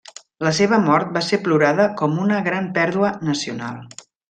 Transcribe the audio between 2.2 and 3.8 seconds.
una gran pèrdua nacional.